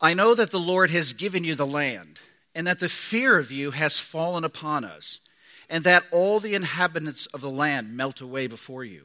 [0.01, 2.19] I know that the Lord has given you the land,
[2.55, 5.21] and that the fear of you has fallen upon us,
[5.69, 9.05] and that all the inhabitants of the land melt away before you.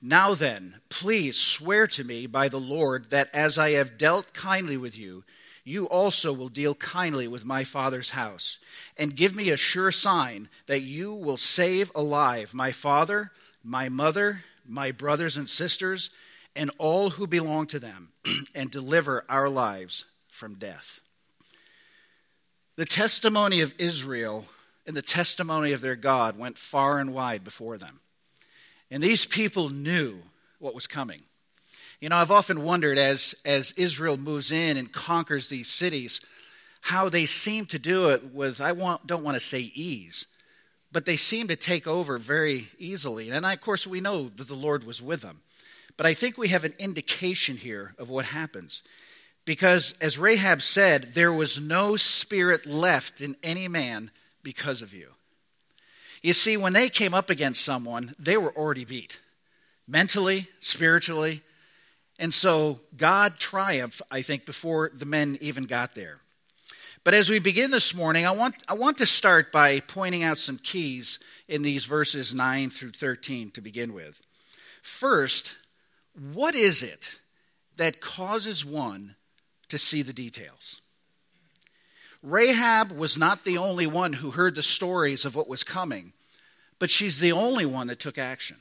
[0.00, 4.76] Now then, please swear to me by the Lord that as I have dealt kindly
[4.76, 5.24] with you,
[5.64, 8.58] you also will deal kindly with my father's house,
[8.96, 13.32] and give me a sure sign that you will save alive my father,
[13.62, 16.10] my mother, my brothers and sisters,
[16.56, 18.10] and all who belong to them,
[18.54, 21.00] and deliver our lives from death.
[22.76, 24.46] The testimony of Israel
[24.86, 28.00] and the testimony of their God went far and wide before them.
[28.90, 30.18] And these people knew
[30.58, 31.20] what was coming.
[32.00, 36.20] You know, I've often wondered as, as Israel moves in and conquers these cities,
[36.80, 40.26] how they seem to do it with, I want, don't want to say ease,
[40.92, 43.30] but they seem to take over very easily.
[43.30, 45.40] And I, of course, we know that the Lord was with them.
[45.96, 48.84] But I think we have an indication here of what happens.
[49.44, 54.10] Because, as Rahab said, there was no spirit left in any man
[54.42, 55.08] because of you.
[56.22, 59.20] You see, when they came up against someone, they were already beat
[59.86, 61.42] mentally, spiritually.
[62.18, 66.18] And so God triumphed, I think, before the men even got there.
[67.04, 70.36] But as we begin this morning, I want, I want to start by pointing out
[70.36, 71.18] some keys
[71.48, 74.20] in these verses 9 through 13 to begin with.
[74.82, 75.56] First,
[76.32, 77.20] what is it
[77.76, 79.14] that causes one
[79.68, 80.82] to see the details?
[82.22, 86.12] Rahab was not the only one who heard the stories of what was coming,
[86.78, 88.56] but she's the only one that took action.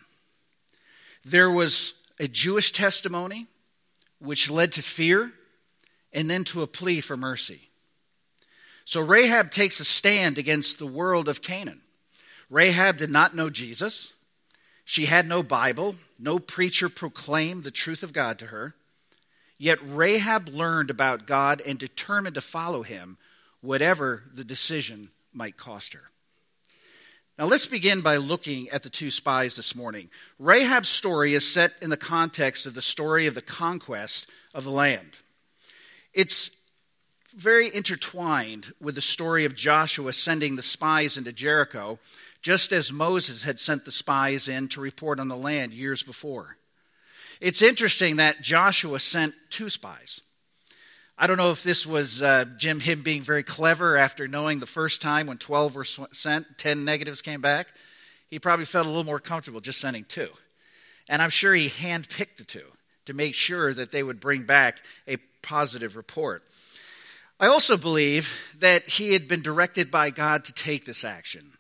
[1.26, 3.48] There was a Jewish testimony,
[4.20, 5.32] which led to fear
[6.14, 7.70] and then to a plea for mercy.
[8.86, 11.82] So Rahab takes a stand against the world of Canaan.
[12.50, 14.14] Rahab did not know Jesus.
[14.86, 15.96] She had no Bible.
[16.18, 18.74] No preacher proclaimed the truth of God to her.
[19.58, 23.18] Yet Rahab learned about God and determined to follow him
[23.62, 26.04] whatever the decision might cost her.
[27.38, 30.10] Now, let's begin by looking at the two spies this morning.
[30.40, 34.72] Rahab's story is set in the context of the story of the conquest of the
[34.72, 35.20] land.
[36.14, 36.50] It's
[37.36, 42.00] very intertwined with the story of Joshua sending the spies into Jericho,
[42.42, 46.58] just as Moses had sent the spies in to report on the land years before.
[47.40, 50.22] It's interesting that Joshua sent two spies.
[51.20, 54.68] I don't know if this was uh, Jim him being very clever after knowing the
[54.68, 57.70] first time when 12 were sent, 10 negatives came back.
[58.30, 60.30] He probably felt a little more comfortable just sending two.
[61.10, 62.66] And I'm sure he handpicked the two
[63.06, 66.44] to make sure that they would bring back a positive report.
[67.40, 71.54] I also believe that he had been directed by God to take this action.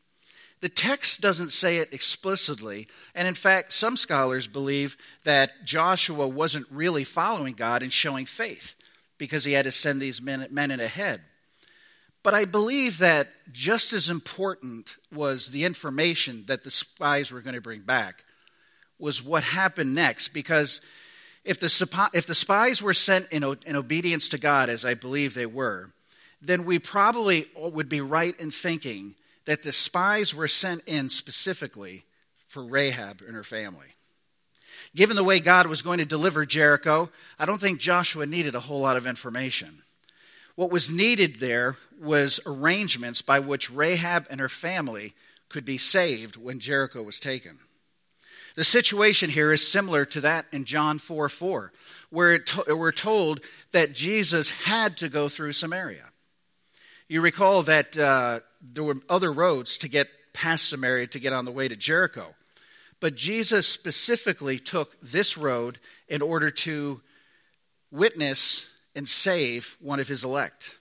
[0.59, 6.65] The text doesn't say it explicitly, and in fact, some scholars believe that Joshua wasn't
[6.69, 8.75] really following God and showing faith
[9.17, 11.21] because he had to send these men, men in ahead.
[12.23, 17.55] But I believe that just as important was the information that the spies were going
[17.55, 18.23] to bring back
[18.99, 20.29] was what happened next.
[20.29, 20.81] Because
[21.45, 25.33] if the, if the spies were sent in, in obedience to God, as I believe
[25.33, 25.91] they were,
[26.41, 29.15] then we probably would be right in thinking
[29.45, 32.03] that the spies were sent in specifically
[32.47, 33.87] for Rahab and her family.
[34.97, 38.59] Given the way God was going to deliver Jericho, I don't think Joshua needed a
[38.59, 39.83] whole lot of information.
[40.55, 45.13] What was needed there was arrangements by which Rahab and her family
[45.49, 47.59] could be saved when Jericho was taken.
[48.55, 51.71] The situation here is similar to that in John 4 4,
[52.09, 53.41] where to, we're told
[53.73, 56.09] that Jesus had to go through Samaria.
[57.07, 61.45] You recall that uh, there were other roads to get past Samaria to get on
[61.45, 62.33] the way to Jericho.
[62.99, 67.01] But Jesus specifically took this road in order to
[67.91, 70.77] witness and save one of his elect.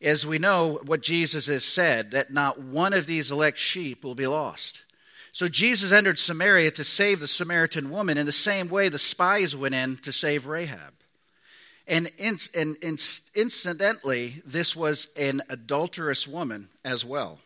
[0.00, 4.14] As we know, what Jesus has said, that not one of these elect sheep will
[4.14, 4.82] be lost.
[5.30, 9.54] So Jesus entered Samaria to save the Samaritan woman in the same way the spies
[9.54, 10.92] went in to save Rahab.
[11.86, 12.96] And, in, and in,
[13.34, 17.38] incidentally, this was an adulterous woman as well.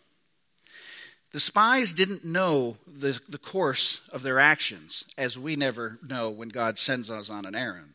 [1.32, 6.48] The spies didn't know the, the course of their actions, as we never know when
[6.48, 7.94] God sends us on an errand.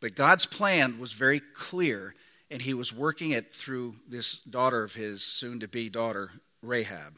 [0.00, 2.14] But God's plan was very clear,
[2.50, 6.30] and He was working it through this daughter of His, soon to be daughter,
[6.60, 7.14] Rahab.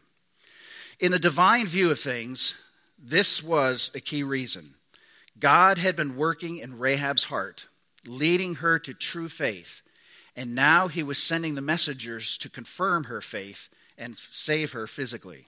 [1.01, 2.57] In the divine view of things,
[2.99, 4.75] this was a key reason.
[5.39, 7.69] God had been working in Rahab's heart,
[8.07, 9.83] leading her to true faith,
[10.37, 13.69] and now He was sending the messengers to confirm her faith
[13.99, 15.47] and save her physically.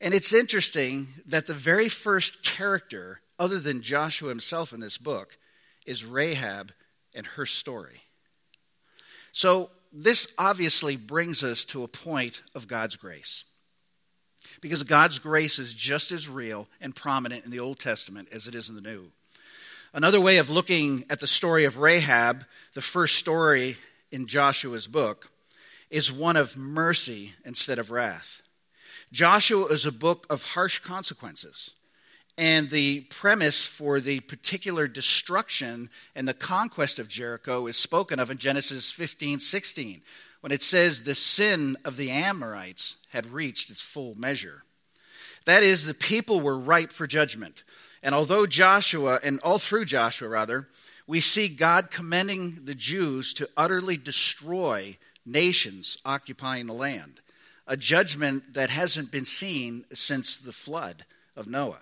[0.00, 5.36] And it's interesting that the very first character, other than Joshua himself in this book,
[5.84, 6.72] is Rahab
[7.14, 8.02] and her story.
[9.32, 13.44] So, this obviously brings us to a point of God's grace.
[14.60, 18.54] Because God's grace is just as real and prominent in the Old Testament as it
[18.54, 19.10] is in the New.
[19.94, 23.76] Another way of looking at the story of Rahab, the first story
[24.10, 25.30] in Joshua's book,
[25.90, 28.42] is one of mercy instead of wrath.
[29.12, 31.70] Joshua is a book of harsh consequences.
[32.38, 38.30] And the premise for the particular destruction and the conquest of Jericho is spoken of
[38.30, 40.02] in Genesis 15 16,
[40.40, 44.64] when it says the sin of the Amorites had reached its full measure.
[45.46, 47.64] That is, the people were ripe for judgment.
[48.02, 50.68] And although Joshua, and all through Joshua rather,
[51.06, 57.20] we see God commending the Jews to utterly destroy nations occupying the land,
[57.66, 61.80] a judgment that hasn't been seen since the flood of Noah.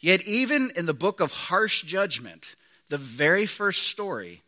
[0.00, 2.56] Yet, even in the book of harsh judgment,
[2.88, 4.42] the very first story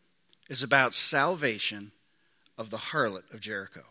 [0.48, 1.92] is about salvation
[2.56, 3.82] of the harlot of Jericho.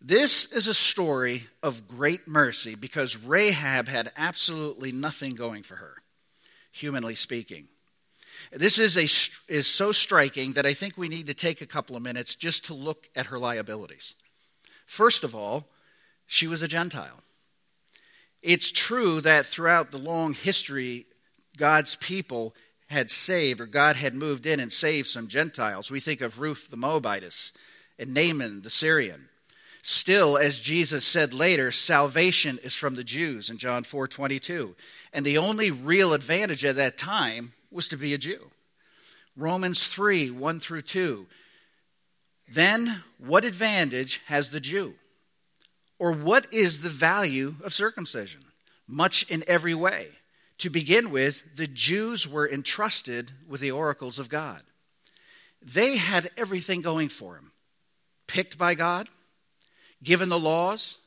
[0.00, 6.02] This is a story of great mercy because Rahab had absolutely nothing going for her,
[6.72, 7.68] humanly speaking.
[8.50, 11.96] This is, a, is so striking that I think we need to take a couple
[11.96, 14.14] of minutes just to look at her liabilities.
[14.86, 15.68] First of all,
[16.26, 17.20] she was a Gentile.
[18.42, 21.06] It's true that throughout the long history,
[21.56, 22.54] God's people
[22.88, 25.90] had saved, or God had moved in and saved some Gentiles.
[25.90, 27.52] We think of Ruth the Moabitess
[27.98, 29.28] and Naaman the Syrian.
[29.82, 34.76] Still, as Jesus said later, salvation is from the Jews in John 4 22.
[35.12, 38.50] And the only real advantage at that time was to be a Jew.
[39.36, 41.26] Romans 3 1 through 2.
[42.50, 44.94] Then, what advantage has the Jew?
[45.98, 48.42] Or what is the value of circumcision?
[48.86, 50.08] Much in every way.
[50.58, 54.62] To begin with, the Jews were entrusted with the oracles of God.
[55.62, 57.52] They had everything going for them
[58.26, 59.08] picked by God,
[60.02, 60.98] given the laws,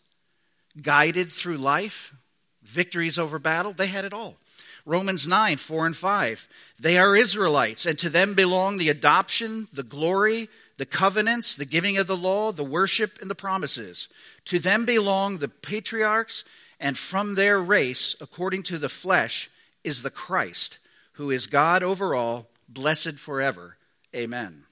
[0.82, 2.14] guided through life,
[2.62, 3.74] victories over battle.
[3.74, 4.38] They had it all.
[4.86, 6.48] Romans 9, 4 and 5.
[6.80, 10.48] They are Israelites, and to them belong the adoption, the glory,
[10.78, 14.10] the covenants, the giving of the law, the worship, and the promises.
[14.46, 16.46] To them belong the patriarchs,
[16.80, 19.50] and from their race, according to the flesh,
[19.84, 20.78] is the Christ,
[21.14, 23.78] who is God over all, blessed forever.
[24.16, 24.66] Amen.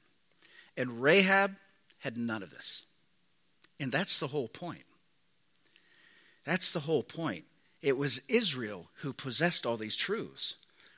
[0.77, 1.57] And Rahab
[1.99, 2.83] had none of this.
[3.79, 4.83] And that's the whole point.
[6.45, 7.45] That's the whole point.
[7.83, 10.55] It was Israel who possessed all these truths.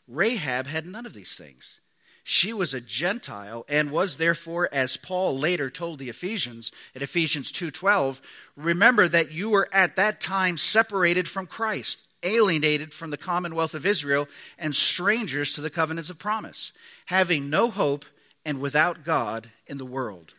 [0.08, 1.82] Rahab had none of these things.
[2.24, 7.52] She was a Gentile and was therefore as Paul later told the Ephesians in Ephesians
[7.52, 8.22] 2:12,
[8.56, 13.86] remember that you were at that time separated from Christ, alienated from the commonwealth of
[13.86, 16.72] Israel and strangers to the covenants of promise,
[17.08, 18.06] having no hope
[18.46, 20.36] and without God in the world.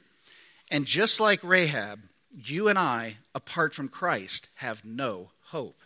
[0.71, 5.81] And just like Rahab, you and I apart from Christ have no hope.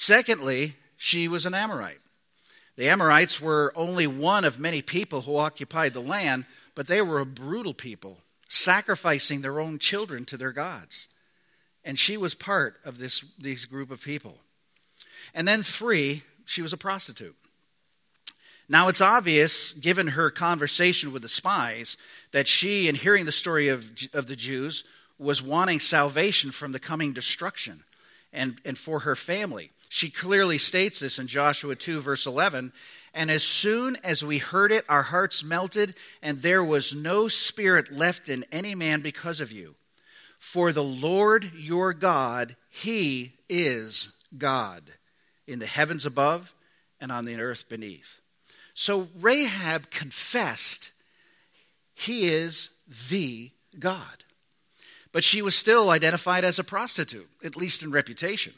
[0.00, 2.00] Secondly, she was an Amorite.
[2.76, 7.20] The Amorites were only one of many people who occupied the land, but they were
[7.20, 8.16] a brutal people,
[8.48, 11.08] sacrificing their own children to their gods.
[11.84, 14.38] And she was part of this, this group of people.
[15.34, 17.36] And then, three, she was a prostitute.
[18.70, 21.98] Now, it's obvious, given her conversation with the spies,
[22.32, 24.82] that she, in hearing the story of, of the Jews,
[25.18, 27.84] was wanting salvation from the coming destruction
[28.32, 29.72] and, and for her family.
[29.92, 32.72] She clearly states this in Joshua 2, verse 11.
[33.12, 37.90] And as soon as we heard it, our hearts melted, and there was no spirit
[37.90, 39.74] left in any man because of you.
[40.38, 44.84] For the Lord your God, He is God
[45.48, 46.54] in the heavens above
[47.00, 48.18] and on the earth beneath.
[48.74, 50.92] So Rahab confessed
[51.92, 52.70] he is
[53.10, 54.24] the God.
[55.10, 58.54] But she was still identified as a prostitute, at least in reputation.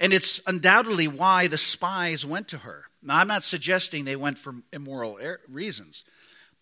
[0.00, 2.86] And it's undoubtedly why the spies went to her.
[3.02, 6.04] Now, I'm not suggesting they went for immoral er, reasons,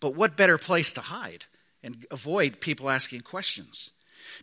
[0.01, 1.45] but what better place to hide
[1.81, 3.91] and avoid people asking questions?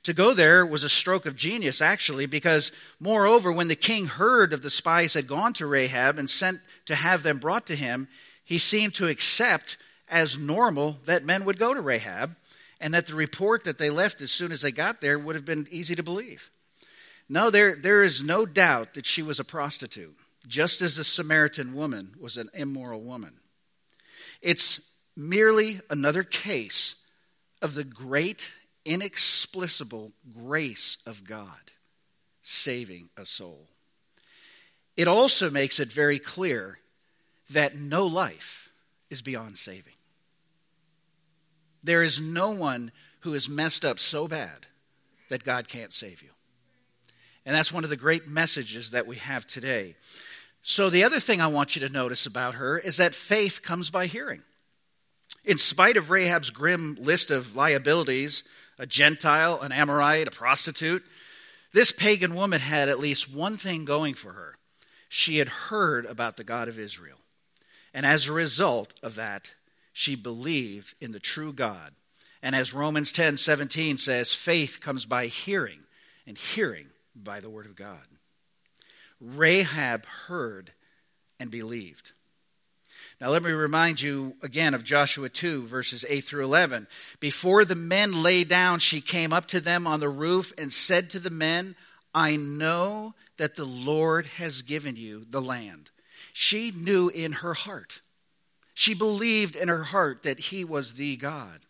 [0.04, 4.54] To go there was a stroke of genius, actually, because, moreover, when the king heard
[4.54, 8.08] of the spies had gone to Rahab and sent to have them brought to him,
[8.44, 9.76] he seemed to accept
[10.08, 12.34] as normal that men would go to Rahab
[12.80, 15.44] and that the report that they left as soon as they got there would have
[15.44, 16.50] been easy to believe.
[17.28, 20.16] No, there, there is no doubt that she was a prostitute,
[20.46, 23.34] just as the Samaritan woman was an immoral woman.
[24.40, 24.80] It's
[25.16, 26.96] merely another case
[27.62, 28.52] of the great,
[28.84, 30.12] inexplicable
[30.44, 31.72] grace of God
[32.42, 33.66] saving a soul.
[34.96, 36.78] It also makes it very clear
[37.50, 38.70] that no life
[39.10, 39.92] is beyond saving.
[41.82, 44.66] There is no one who is messed up so bad
[45.28, 46.30] that God can't save you.
[47.46, 49.94] And that's one of the great messages that we have today.
[50.62, 53.88] So, the other thing I want you to notice about her is that faith comes
[53.88, 54.42] by hearing.
[55.44, 58.42] In spite of Rahab's grim list of liabilities
[58.78, 61.02] a Gentile, an Amorite, a prostitute
[61.76, 64.56] this pagan woman had at least one thing going for her.
[65.10, 67.18] She had heard about the God of Israel.
[67.92, 69.54] And as a result of that,
[69.92, 71.92] she believed in the true God.
[72.42, 75.80] And as Romans 10 17 says, faith comes by hearing,
[76.26, 76.86] and hearing
[77.24, 78.06] by the word of God.
[79.20, 80.72] Rahab heard
[81.40, 82.12] and believed.
[83.20, 86.86] Now, let me remind you again of Joshua 2, verses 8 through 11.
[87.18, 91.08] Before the men lay down, she came up to them on the roof and said
[91.10, 91.76] to the men,
[92.14, 95.90] I know that the Lord has given you the land
[96.38, 98.02] she knew in her heart.
[98.74, 101.65] She believed in her heart that he was the God.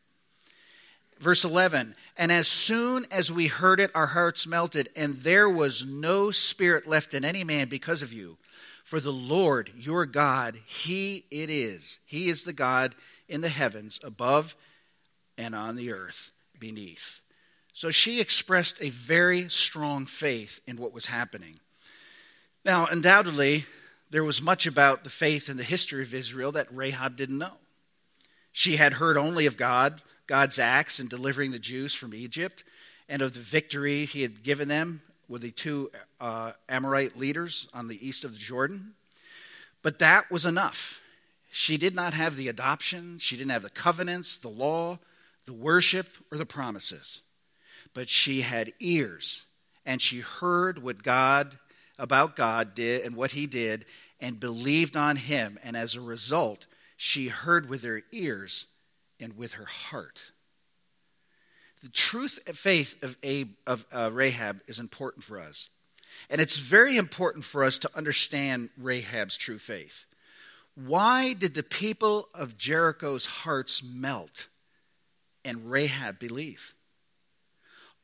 [1.19, 5.87] Verse 11, and as soon as we heard it, our hearts melted, and there was
[5.87, 8.37] no spirit left in any man because of you.
[8.85, 12.01] For the Lord your God, He it is.
[12.07, 12.95] He is the God
[13.29, 14.55] in the heavens above
[15.39, 17.21] and on the earth beneath.
[17.73, 21.61] So she expressed a very strong faith in what was happening.
[22.65, 23.65] Now, undoubtedly,
[24.11, 27.59] there was much about the faith and the history of Israel that Rahab didn't know.
[28.53, 32.65] She had heard only of God, God's acts in delivering the Jews from Egypt,
[33.09, 35.91] and of the victory he had given them with the two
[36.21, 38.95] uh, Amorite leaders on the east of the Jordan.
[39.83, 41.01] But that was enough.
[41.51, 44.99] She did not have the adoption, she didn't have the covenants, the law,
[45.47, 47.23] the worship, or the promises.
[47.95, 49.47] But she had ears,
[49.87, 51.59] and she heard what God
[51.99, 53.87] about God did and what he did
[54.21, 55.59] and believed on him.
[55.63, 56.67] And as a result,
[56.97, 58.67] she heard with her ears
[59.21, 60.33] and with her heart.
[61.83, 63.17] The truth and faith of,
[63.67, 65.69] of uh, Rahab is important for us.
[66.31, 70.07] And it's very important for us to understand Rahab's true faith.
[70.75, 74.49] Why did the people of Jericho's hearts melt
[75.45, 76.75] and Rahab believe?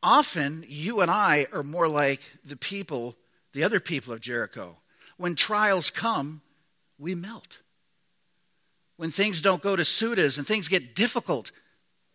[0.02, 3.16] Often, you and I are more like the people
[3.52, 4.76] the other people of Jericho.
[5.16, 6.42] When trials come,
[6.99, 7.61] we melt.
[9.02, 11.50] When things don't go to suit us and things get difficult,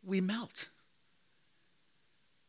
[0.06, 0.70] we melt.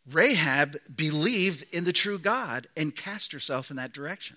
[0.09, 4.37] Rahab believed in the true God and cast herself in that direction.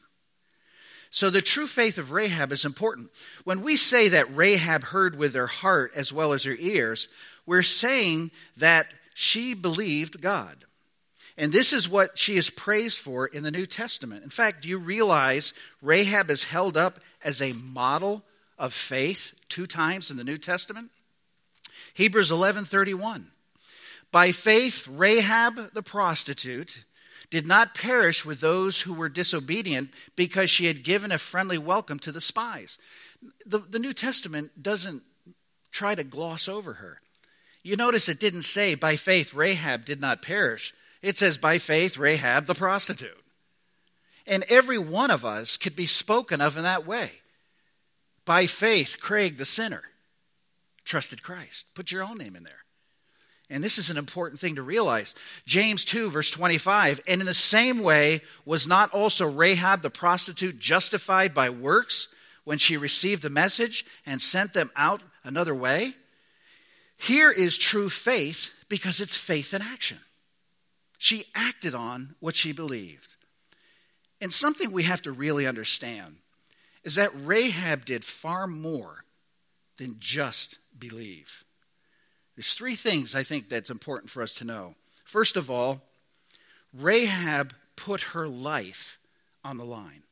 [1.11, 3.11] So, the true faith of Rahab is important.
[3.43, 7.07] When we say that Rahab heard with her heart as well as her ears,
[7.45, 10.65] we're saying that she believed God.
[11.37, 14.23] And this is what she is praised for in the New Testament.
[14.23, 18.23] In fact, do you realize Rahab is held up as a model
[18.61, 20.91] of faith two times in the New Testament?
[21.95, 23.31] Hebrews 11:31.
[24.11, 26.85] By faith Rahab the prostitute
[27.31, 31.97] did not perish with those who were disobedient because she had given a friendly welcome
[31.99, 32.77] to the spies.
[33.45, 35.01] The, the New Testament doesn't
[35.71, 37.01] try to gloss over her.
[37.63, 40.73] You notice it didn't say, by faith Rahab did not perish.
[41.01, 43.17] It says, by faith, Rahab the prostitute.
[44.27, 47.20] And every one of us could be spoken of in that way.
[48.25, 49.83] By faith, Craig the sinner
[50.83, 51.67] trusted Christ.
[51.73, 52.53] Put your own name in there.
[53.49, 55.13] And this is an important thing to realize.
[55.45, 57.01] James 2, verse 25.
[57.07, 62.07] And in the same way, was not also Rahab the prostitute justified by works
[62.45, 65.93] when she received the message and sent them out another way?
[66.97, 69.99] Here is true faith because it's faith in action.
[70.97, 73.15] She acted on what she believed.
[74.21, 76.17] And something we have to really understand
[76.83, 79.05] is that Rahab did far more
[79.77, 81.43] than just believe.
[82.35, 84.75] There's three things I think that's important for us to know.
[85.05, 85.81] First of all,
[86.73, 88.99] Rahab put her life
[89.43, 90.03] on the line.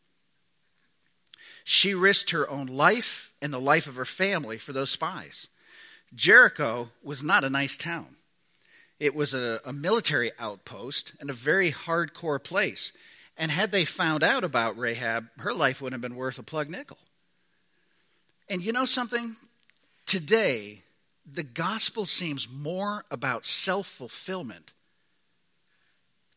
[1.64, 5.50] She risked her own life and the life of her family for those spies.
[6.16, 8.16] Jericho was not a nice town.
[9.00, 12.92] It was a, a, military outpost and a very hardcore place.
[13.40, 16.70] And had they found out about Rahab, her life wouldn't have been worth a plug
[16.70, 17.00] nickel.
[18.50, 19.36] And you know something?
[20.06, 20.82] Today,
[21.26, 24.74] the gospel seems more about self fulfillment.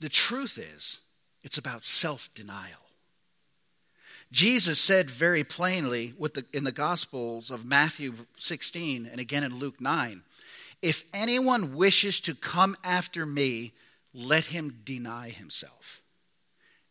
[0.01, 1.01] The truth is,
[1.43, 2.79] it's about self denial.
[4.31, 9.79] Jesus said very plainly the, in the Gospels of Matthew 16 and again in Luke
[9.79, 10.23] 9
[10.83, 13.73] if anyone wishes to come after me,
[14.13, 16.02] let him deny himself.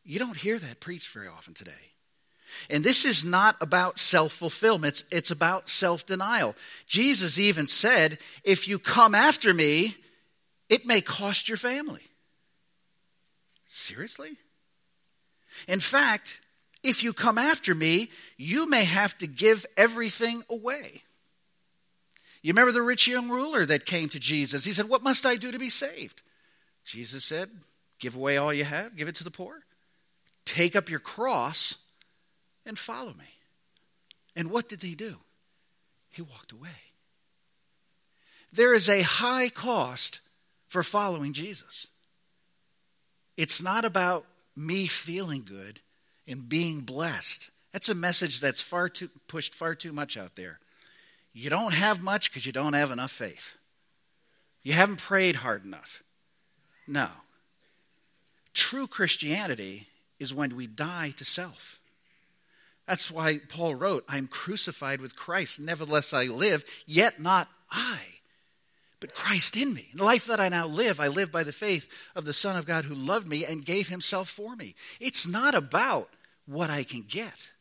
[0.03, 1.71] You don't hear that preached very often today.
[2.69, 6.55] And this is not about self fulfillment, it's, it's about self denial.
[6.87, 9.95] Jesus even said, If you come after me,
[10.69, 12.01] it may cost your family.
[13.67, 14.37] Seriously?
[15.67, 16.41] In fact,
[16.83, 21.03] if you come after me, you may have to give everything away.
[22.41, 24.65] You remember the rich young ruler that came to Jesus?
[24.65, 26.21] He said, What must I do to be saved?
[26.83, 27.49] Jesus said,
[27.99, 29.61] Give away all you have, give it to the poor.
[30.45, 31.77] Take up your cross
[32.65, 33.25] and follow me.
[34.35, 35.17] And what did he do?
[36.09, 36.69] He walked away.
[38.53, 40.19] There is a high cost
[40.67, 41.87] for following Jesus.
[43.37, 45.79] It's not about me feeling good
[46.27, 47.49] and being blessed.
[47.71, 50.59] That's a message that's far too pushed far too much out there.
[51.33, 53.55] You don't have much because you don't have enough faith.
[54.63, 56.03] You haven't prayed hard enough.
[56.87, 57.07] No.
[58.53, 59.87] True Christianity
[60.21, 61.79] is when we die to self.
[62.87, 65.59] That's why Paul wrote, I am crucified with Christ.
[65.59, 67.97] Nevertheless, I live, yet not I,
[68.99, 69.89] but Christ in me.
[69.95, 72.67] the life that I now live, I live by the faith of the Son of
[72.67, 74.75] God who loved me and gave himself for me.
[74.99, 76.09] It's not about
[76.45, 77.51] what I can get,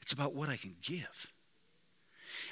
[0.00, 1.32] it's about what I can give.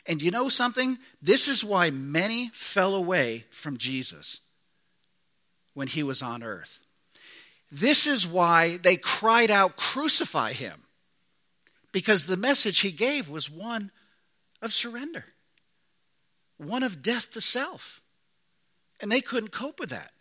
[0.06, 0.98] And you know something?
[1.22, 4.40] This is why many fell away from Jesus
[5.74, 6.83] when he was on earth.
[7.74, 10.84] This is why they cried out, Crucify him.
[11.90, 13.90] Because the message he gave was one
[14.62, 15.24] of surrender,
[16.56, 18.00] one of death to self.
[19.02, 20.12] And they couldn't cope with that.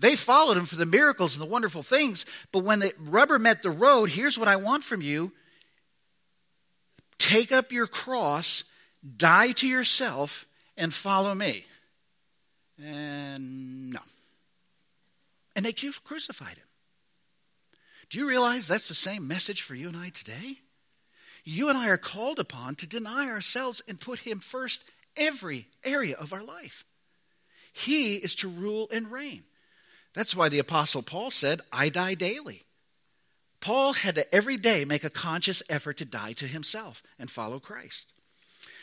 [0.00, 3.60] They followed him for the miracles and the wonderful things, but when the rubber met
[3.60, 5.32] the road, here's what I want from you
[7.18, 8.64] take up your cross
[9.18, 10.46] die to yourself
[10.78, 11.66] and follow me.
[12.82, 14.00] And no.
[15.54, 16.66] And they crucified him.
[18.10, 20.58] Do you realize that's the same message for you and I today?
[21.44, 24.84] You and I are called upon to deny ourselves and put him first
[25.16, 26.84] every area of our life.
[27.72, 29.44] He is to rule and reign.
[30.14, 32.62] That's why the Apostle Paul said, I die daily.
[33.60, 37.58] Paul had to every day make a conscious effort to die to himself and follow
[37.58, 38.12] Christ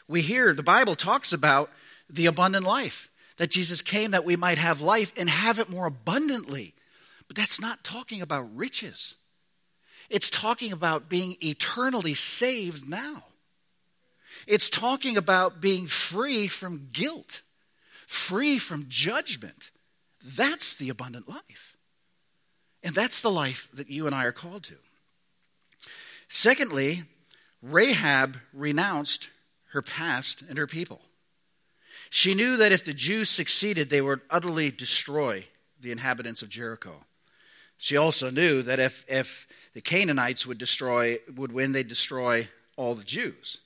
[0.10, 1.70] we hear the Bible talks about
[2.10, 5.86] the abundant life, that Jesus came that we might have life and have it more
[5.86, 6.74] abundantly.
[7.30, 9.16] But that's not talking about riches,
[10.10, 13.24] it's talking about being eternally saved now.
[14.46, 17.44] It's talking about being free from guilt,
[18.08, 19.72] free from judgment.
[20.24, 21.78] That's the abundant life.
[22.84, 24.76] And that's the life that you and I are called to.
[26.28, 27.04] Secondly,
[27.62, 29.30] Rahab renounced
[29.70, 31.02] her past, and her people.
[32.10, 35.46] She knew that if the Jews succeeded, they would utterly destroy
[35.80, 37.06] the inhabitants of Jericho.
[37.82, 42.94] She also knew that if, if the Canaanites would destroy would win, they'd destroy all
[42.94, 43.60] the Jews.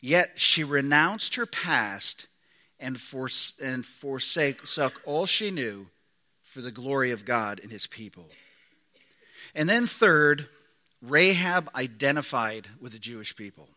[0.00, 2.26] Yet she renounced her past
[2.80, 4.60] and, fors- and forsake
[5.04, 5.86] all she knew
[6.42, 8.28] for the glory of God and his people.
[9.54, 10.48] And then third,
[11.00, 13.68] Rahab identified with the Jewish people.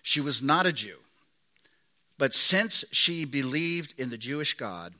[0.00, 0.98] She was not a Jew.
[2.18, 4.94] But since she believed in the Jewish God,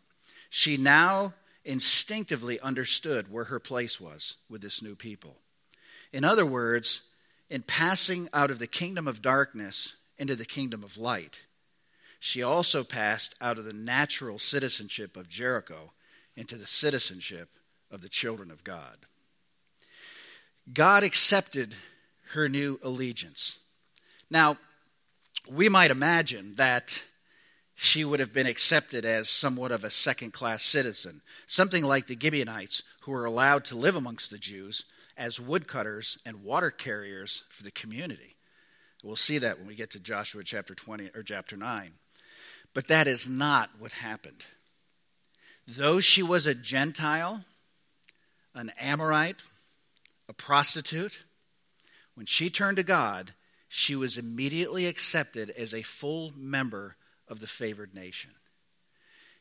[0.51, 1.35] she now
[1.67, 5.37] instinctively understood where her place was with this new people.
[6.13, 7.03] In other words,
[7.51, 11.43] in passing out of the kingdom of darkness into the kingdom of light,
[12.21, 15.93] she also passed out of the natural citizenship of Jericho
[16.37, 17.51] into the citizenship
[17.91, 18.97] of the children of God.
[20.73, 21.75] God accepted
[22.33, 23.59] her new allegiance.
[24.31, 24.59] Now,
[25.49, 27.05] we might imagine that
[27.79, 32.19] she would have been accepted as somewhat of a second class citizen, something like the
[32.19, 37.63] Gibeonites, who were allowed to live amongst the Jews as woodcutters and water carriers for
[37.63, 38.37] the community.
[39.05, 41.93] We'll see that when we get to Joshua chapter 20 or chapter 9.
[42.73, 44.47] But that is not what happened.
[45.69, 47.45] Though she was a Gentile,
[48.55, 49.43] an Amorite,
[50.31, 51.25] a prostitute,
[52.15, 53.35] when she turned to God,
[53.69, 56.97] she was immediately accepted as a full member
[57.29, 58.31] of the favored nation.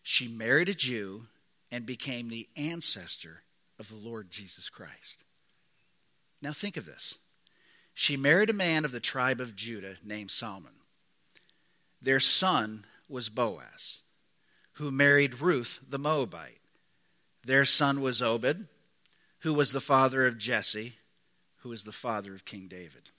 [0.03, 1.23] She married a Jew
[1.71, 3.41] and became the ancestor
[3.79, 5.23] of the Lord Jesus Christ.
[6.41, 7.15] Now think of this.
[7.93, 10.73] She married a man of the tribe of Judah named Salmon.
[12.01, 14.01] Their son was Boaz,
[14.73, 16.59] who married Ruth the Moabite.
[17.43, 18.67] Their son was Obed,
[19.39, 20.95] who was the father of Jesse,
[21.57, 23.09] who was the father of King David.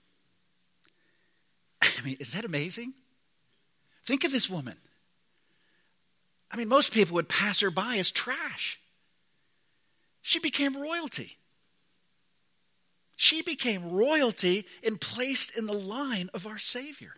[1.83, 2.95] I mean, is that amazing?
[4.07, 4.77] Think of this woman.
[6.51, 8.81] I mean, most people would pass her by as trash.
[10.23, 11.37] She became royalty.
[13.17, 17.15] She became royalty and placed in the line of our Savior.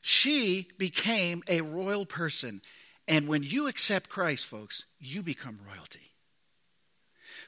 [0.00, 2.62] She became a royal person.
[3.08, 6.12] And when you accept Christ, folks, you become royalty.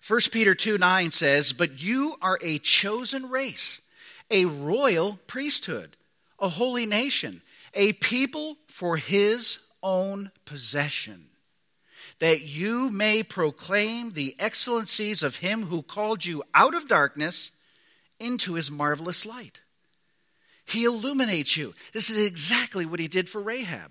[0.06, 3.82] 1 Peter 2 9 says, But you are a chosen race,
[4.30, 5.96] a royal priesthood,
[6.38, 7.42] a holy nation,
[7.74, 11.26] a people for his own possession,
[12.18, 17.52] that you may proclaim the excellencies of him who called you out of darkness
[18.18, 19.60] into his marvelous light.
[20.66, 21.74] He illuminates you.
[21.92, 23.90] This is exactly what he did for Rahab.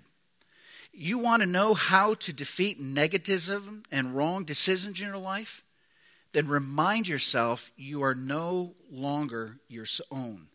[0.92, 5.62] You want to know how to defeat negativism and wrong decisions in your life?
[6.32, 10.46] Then remind yourself you are no longer your own.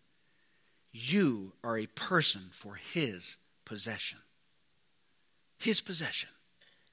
[0.97, 4.19] You are a person for his possession.
[5.57, 6.29] His possession.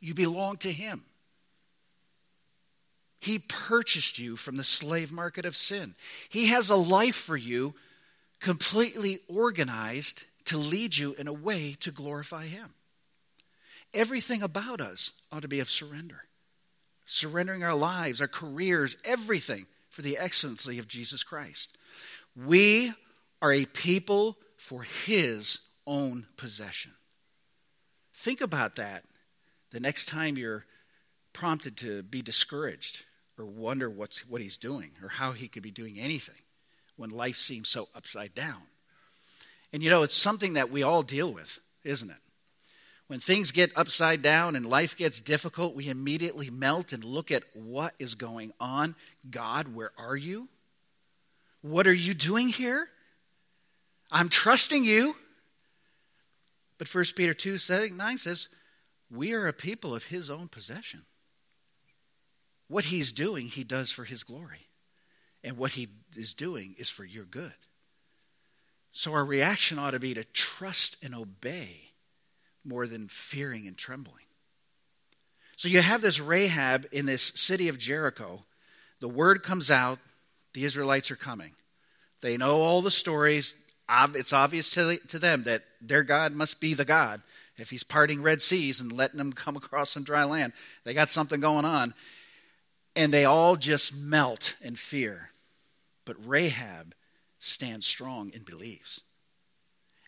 [0.00, 1.04] You belong to him.
[3.20, 5.94] He purchased you from the slave market of sin.
[6.28, 7.74] He has a life for you
[8.40, 12.74] completely organized to lead you in a way to glorify him.
[13.94, 16.24] Everything about us ought to be of surrender.
[17.06, 21.78] Surrendering our lives, our careers, everything for the excellency of Jesus Christ.
[22.34, 22.92] We
[23.42, 26.92] are a people for his own possession.
[28.14, 29.04] Think about that
[29.72, 30.64] the next time you're
[31.32, 33.04] prompted to be discouraged
[33.36, 36.36] or wonder what's, what he's doing or how he could be doing anything
[36.96, 38.62] when life seems so upside down.
[39.72, 42.16] And you know, it's something that we all deal with, isn't it?
[43.08, 47.42] When things get upside down and life gets difficult, we immediately melt and look at
[47.54, 48.94] what is going on.
[49.28, 50.48] God, where are you?
[51.62, 52.88] What are you doing here?
[54.12, 55.16] I'm trusting you.
[56.78, 57.58] But 1 Peter 2
[57.90, 58.48] 9 says,
[59.10, 61.02] We are a people of his own possession.
[62.68, 64.68] What he's doing, he does for his glory.
[65.42, 67.52] And what he is doing is for your good.
[68.92, 71.92] So our reaction ought to be to trust and obey
[72.64, 74.24] more than fearing and trembling.
[75.56, 78.40] So you have this Rahab in this city of Jericho.
[79.00, 79.98] The word comes out,
[80.52, 81.52] the Israelites are coming.
[82.20, 83.56] They know all the stories
[84.14, 87.22] it's obvious to, to them that their God must be the God.
[87.56, 90.52] If he's parting Red Seas and letting them come across some dry land,
[90.84, 91.94] they got something going on.
[92.94, 95.30] And they all just melt in fear.
[96.04, 96.94] But Rahab
[97.38, 99.00] stands strong and believes.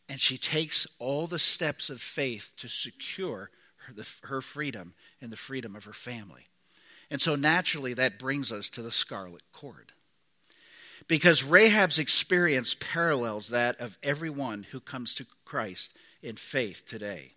[0.08, 3.50] And she takes all the steps of faith to secure
[3.86, 6.48] her, the, her freedom and the freedom of her family.
[7.10, 9.92] And so naturally, that brings us to the scarlet cord
[11.08, 17.32] because Rahab's experience parallels that of everyone who comes to Christ in faith today.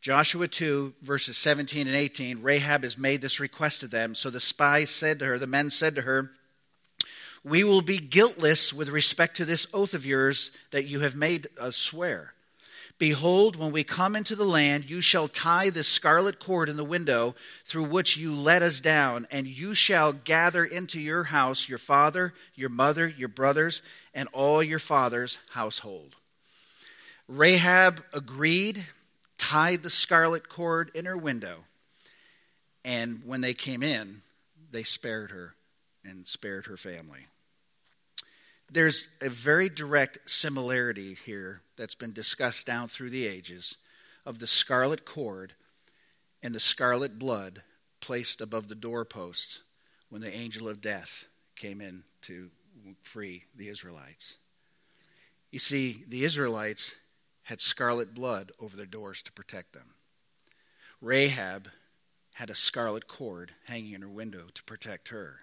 [0.00, 4.16] Joshua 2, verses 17 and 18, Rahab has made this request to them.
[4.16, 6.30] So the spies said to her, the men said to her,
[7.44, 11.46] We will be guiltless with respect to this oath of yours that you have made
[11.56, 12.34] us swear.
[13.02, 16.84] Behold, when we come into the land, you shall tie the scarlet cord in the
[16.84, 17.34] window
[17.64, 22.32] through which you let us down, and you shall gather into your house your father,
[22.54, 23.82] your mother, your brothers,
[24.14, 26.14] and all your father's household.
[27.26, 28.86] Rahab agreed,
[29.36, 31.64] tied the scarlet cord in her window,
[32.84, 34.22] and when they came in,
[34.70, 35.56] they spared her
[36.04, 37.26] and spared her family
[38.72, 43.76] there's a very direct similarity here that's been discussed down through the ages
[44.24, 45.54] of the scarlet cord
[46.40, 47.64] and the scarlet blood
[47.98, 49.62] placed above the doorposts
[50.08, 52.50] when the angel of death came in to
[53.02, 54.38] free the Israelites.
[55.50, 56.94] You see, the Israelites
[57.42, 59.94] had scarlet blood over their doors to protect them.
[61.00, 61.68] Rahab
[62.34, 65.40] had a scarlet cord hanging in her window to protect her.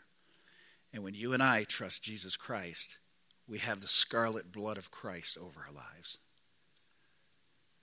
[0.93, 2.97] And when you and I trust Jesus Christ,
[3.45, 6.17] we have the scarlet blood of Christ over our lives.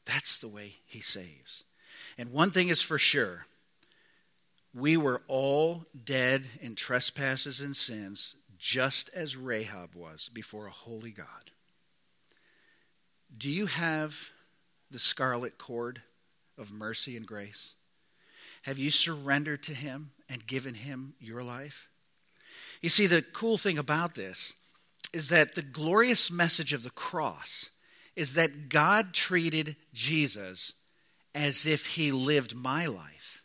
[0.07, 1.64] That's the way he saves.
[2.16, 3.47] And one thing is for sure
[4.73, 11.11] we were all dead in trespasses and sins, just as Rahab was before a holy
[11.11, 11.51] God.
[13.37, 14.33] Do you have
[14.90, 16.03] the scarlet cord
[16.59, 17.75] of mercy and grace?
[18.62, 21.88] Have you surrendered to Him and given Him your life?
[22.83, 24.55] You see, the cool thing about this
[25.12, 27.71] is that the glorious message of the cross
[28.16, 30.72] is that God treated Jesus
[31.35, 33.44] as if He lived my life,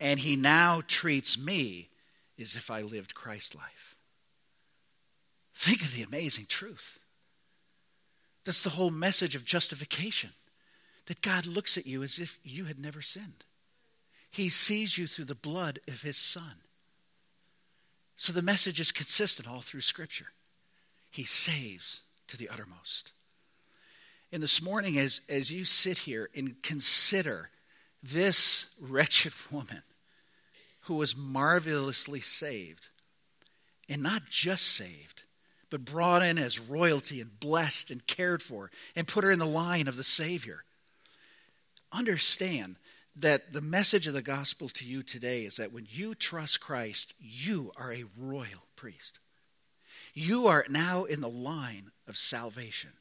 [0.00, 1.90] and He now treats me
[2.38, 3.96] as if I lived Christ's life.
[5.54, 7.00] Think of the amazing truth.
[8.44, 10.30] That's the whole message of justification
[11.06, 13.44] that God looks at you as if you had never sinned.
[14.30, 16.62] He sees you through the blood of His Son.
[18.16, 20.28] So the message is consistent all through Scripture.
[21.10, 23.12] He saves to the uttermost.
[24.36, 27.48] And this morning, as, as you sit here and consider
[28.02, 29.82] this wretched woman
[30.80, 32.88] who was marvelously saved,
[33.88, 35.22] and not just saved,
[35.70, 39.46] but brought in as royalty and blessed and cared for and put her in the
[39.46, 40.64] line of the Savior.
[41.90, 42.76] Understand
[43.16, 47.14] that the message of the gospel to you today is that when you trust Christ,
[47.18, 49.18] you are a royal priest.
[50.12, 52.92] You are now in the line of salvation,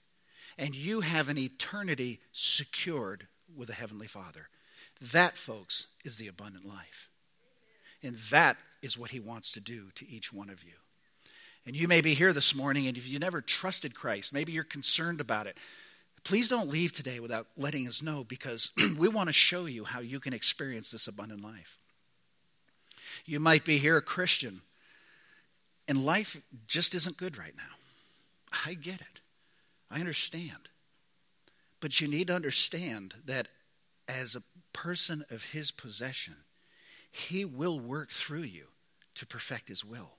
[0.58, 4.50] and you have an eternity secured with a Heavenly Father.
[5.12, 7.10] That, folks, is the abundant life.
[8.02, 10.74] And that is what He wants to do to each one of you.
[11.66, 14.64] And you may be here this morning, and if you never trusted Christ, maybe you're
[14.64, 15.58] concerned about it.
[16.24, 20.00] Please don't leave today without letting us know because we want to show you how
[20.00, 21.78] you can experience this abundant life.
[23.26, 24.62] You might be here a Christian,
[25.88, 27.64] and life just isn't good right now.
[28.66, 29.15] I get it,
[29.90, 30.70] I understand.
[31.80, 33.48] But you need to understand that
[34.08, 34.44] as a
[34.74, 36.36] person of His possession,
[37.12, 38.68] He will work through you
[39.16, 40.12] to perfect His will.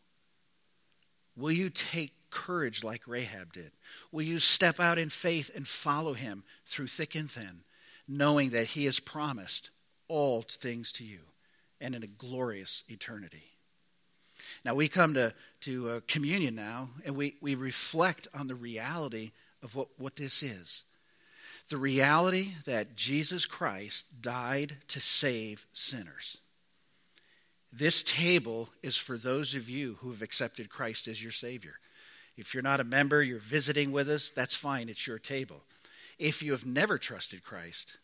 [1.37, 3.73] Will you take courage like Rahab did?
[4.11, 7.61] Will you step out in faith and follow him through thick and thin,
[8.09, 9.71] knowing that he has promised
[10.09, 11.21] all things to you
[11.81, 13.45] and in a glorious eternity?
[14.65, 19.33] Now, we come to, to uh, communion now, and we, we reflect on the reality
[19.67, 20.85] of what, what this is.
[21.71, 26.39] The reality that Jesus Christ died to save sinners.
[27.73, 31.75] This table is for those of you who have accepted Christ as your Savior.
[32.37, 35.65] If you're not a member, you're visiting with us, that's fine, it's your table.
[36.17, 37.99] If you have never trusted Christ,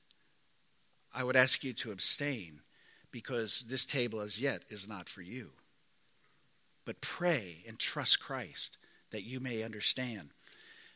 [1.14, 2.60] I would ask you to abstain
[3.12, 5.50] because this table as yet is not for you.
[6.84, 8.78] But pray and trust Christ
[9.12, 10.30] that you may understand.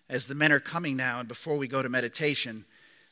[0.08, 2.64] As the men are coming now, and before we go to meditation,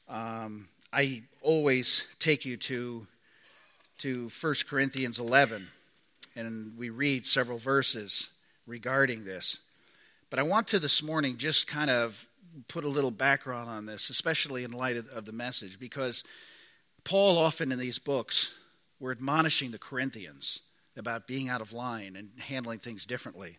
[0.08, 3.06] um, I always take you to
[3.98, 5.68] to 1 Corinthians 11,
[6.34, 8.28] and we read several verses
[8.66, 9.60] regarding this.
[10.30, 12.26] But I want to this morning just kind of
[12.66, 16.24] put a little background on this, especially in light of, of the message, because
[17.04, 18.52] Paul often in these books
[18.98, 20.60] were admonishing the Corinthians
[20.96, 23.58] about being out of line and handling things differently.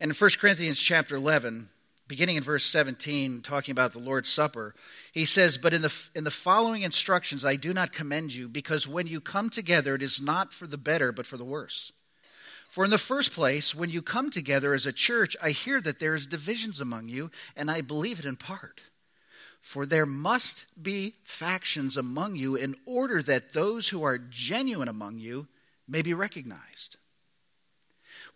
[0.00, 1.68] And in 1 Corinthians chapter 11,
[2.08, 4.74] beginning in verse 17, talking about the Lord's Supper,
[5.12, 8.88] he says, But in the, in the following instructions I do not commend you, because
[8.88, 11.92] when you come together, it is not for the better, but for the worse.
[12.68, 16.00] For in the first place, when you come together as a church, I hear that
[16.00, 18.82] there is divisions among you, and I believe it in part.
[19.62, 25.18] For there must be factions among you in order that those who are genuine among
[25.18, 25.48] you
[25.88, 26.97] may be recognized.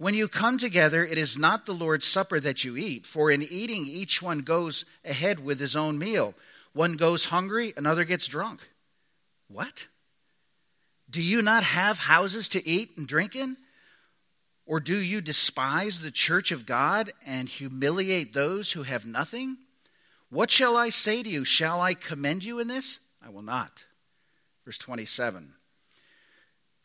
[0.02, 3.40] When you come together, it is not the Lord's Supper that you eat, for in
[3.40, 6.34] eating, each one goes ahead with his own meal.
[6.72, 8.68] One goes hungry, another gets drunk.
[9.46, 9.86] What?
[11.08, 13.56] Do you not have houses to eat and drink in?
[14.66, 19.56] Or do you despise the church of God and humiliate those who have nothing?
[20.30, 21.44] What shall I say to you?
[21.44, 22.98] Shall I commend you in this?
[23.24, 23.84] I will not.
[24.64, 25.54] Verse 27.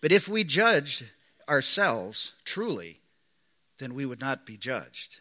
[0.00, 1.04] But if we judged
[1.48, 3.00] ourselves truly,
[3.78, 5.20] then we would not be judged.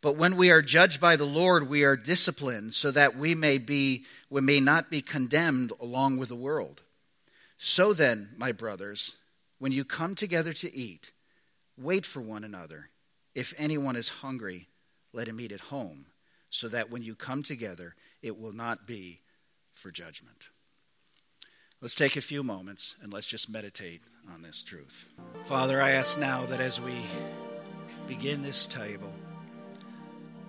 [0.00, 3.58] But when we are judged by the Lord, we are disciplined so that we may
[3.58, 6.82] be we may not be condemned along with the world.
[7.56, 9.16] So then, my brothers,
[9.58, 11.12] when you come together to eat,
[11.76, 12.90] wait for one another.
[13.34, 14.68] If anyone is hungry,
[15.12, 16.06] let him eat at home,
[16.50, 19.20] so that when you come together, it will not be
[19.72, 20.44] for judgment.
[21.80, 24.02] Let's take a few moments and let's just meditate
[24.34, 25.08] on this truth.
[25.44, 26.92] Father, I ask now that as we
[28.08, 29.12] begin this table,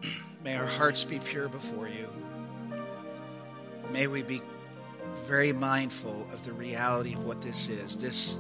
[0.44, 2.10] may our hearts be pure before you.
[3.92, 4.42] May we be
[5.28, 8.36] very mindful of the reality of what this is this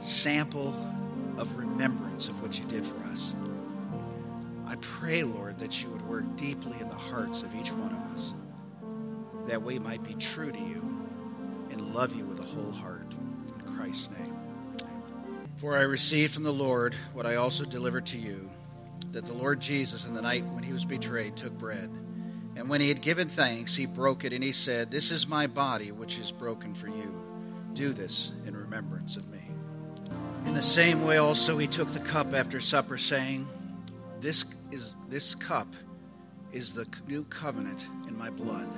[0.00, 0.74] sample
[1.38, 3.36] of remembrance of what you did for us.
[4.66, 8.12] I pray, Lord, that you would work deeply in the hearts of each one of
[8.12, 8.34] us,
[9.46, 10.93] that we might be true to you
[11.94, 13.06] love you with a whole heart.
[13.46, 14.36] In Christ's name.
[15.58, 18.50] For I received from the Lord what I also delivered to you
[19.12, 21.88] that the Lord Jesus, in the night when he was betrayed, took bread.
[22.56, 25.46] And when he had given thanks, he broke it, and he said, This is my
[25.46, 27.14] body, which is broken for you.
[27.74, 29.38] Do this in remembrance of me.
[30.46, 33.46] In the same way, also, he took the cup after supper, saying,
[34.20, 35.68] This, is, this cup
[36.52, 38.68] is the new covenant in my blood.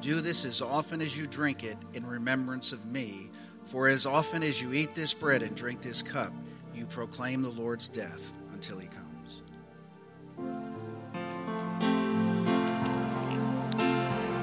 [0.00, 3.30] Do this as often as you drink it in remembrance of me.
[3.66, 6.32] For as often as you eat this bread and drink this cup,
[6.74, 9.42] you proclaim the Lord's death until he comes.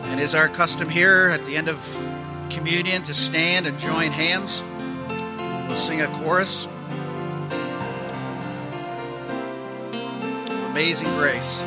[0.06, 1.78] And is our custom here at the end of
[2.52, 4.62] communion to stand and join hands?
[5.68, 6.68] We'll sing a chorus.
[10.70, 11.64] Amazing grace.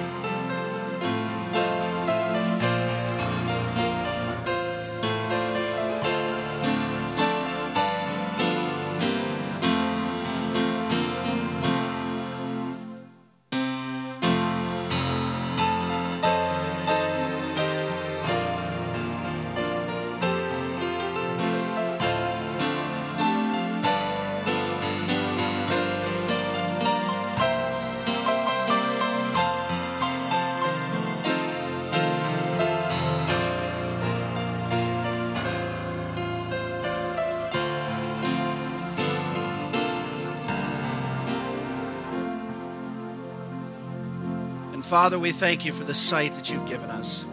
[44.91, 47.25] Father, we thank you for the sight that you've given us.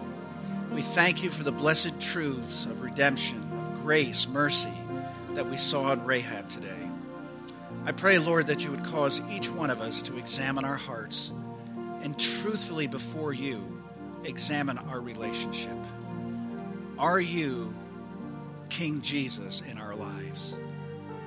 [0.71, 4.69] We thank you for the blessed truths of redemption, of grace, mercy
[5.33, 6.91] that we saw in Rahab today.
[7.83, 11.33] I pray, Lord, that you would cause each one of us to examine our hearts
[12.03, 13.81] and truthfully before you
[14.23, 15.79] examine our relationship.
[16.99, 17.73] Are you
[18.69, 20.59] King Jesus in our lives?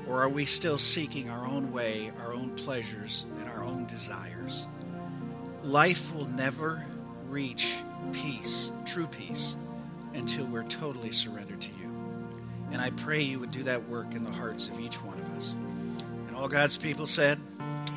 [0.06, 4.68] Or are we still seeking our own way, our own pleasures, and our own desires?
[5.62, 6.84] Life will never
[7.28, 7.74] reach
[8.12, 9.56] peace, true peace,
[10.14, 11.90] until we're totally surrendered to you.
[12.72, 15.38] And I pray you would do that work in the hearts of each one of
[15.38, 15.54] us.
[16.28, 17.38] And all God's people said,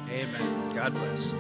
[0.10, 0.70] Amen.
[0.76, 1.34] God bless.